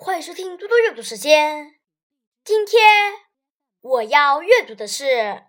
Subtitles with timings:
[0.00, 1.74] 欢迎收听多多阅读时间。
[2.44, 3.14] 今天
[3.80, 5.42] 我要阅读的是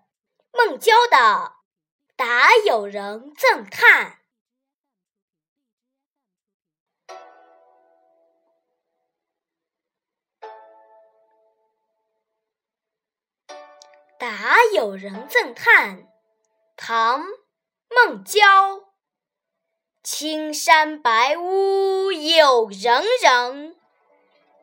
[0.52, 1.16] 孟郊的
[2.16, 4.18] 《答友人赠叹》。
[14.18, 15.98] 《答友人赠叹》
[16.76, 17.22] 唐·
[17.88, 18.40] 孟郊。
[20.02, 23.79] 青山白屋有人人。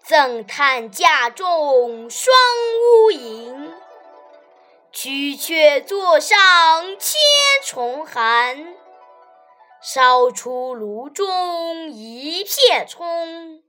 [0.07, 2.33] 赠叹家中双
[2.79, 3.73] 乌银，
[4.93, 6.37] 曲却座上
[6.97, 7.19] 千
[7.61, 8.73] 重寒。
[9.81, 13.63] 烧出炉中一片葱，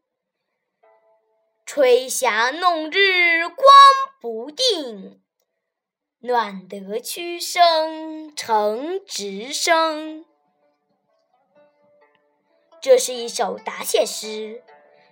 [1.67, 3.67] 吹霞弄日光
[4.21, 5.21] 不定。
[6.21, 10.25] 暖得屈身成直身。
[12.81, 14.63] 这是一首答谢诗。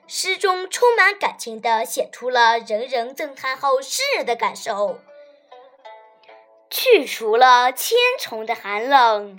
[0.08, 5.00] 诗中充满感情地写出了人人赠叹后诗人的感受，
[6.70, 9.36] 去除了千重的寒冷，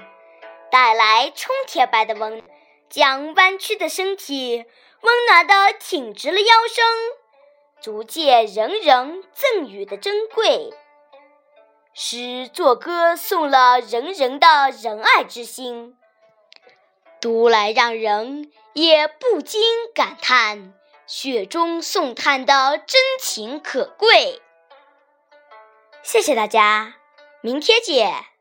[0.69, 2.43] 带来冲天般的温，
[2.89, 4.65] 将弯曲的身体
[5.01, 6.85] 温暖地挺直了腰身，
[7.79, 10.73] 足见人人赠予的珍贵。
[11.93, 14.47] 诗作歌颂了人人的
[14.83, 15.97] 仁爱之心。
[17.19, 19.61] 读来让人也不禁
[19.93, 20.73] 感叹
[21.05, 24.41] 雪中送炭的真情可贵。
[26.03, 26.95] 谢谢大家，
[27.41, 28.36] 明天见。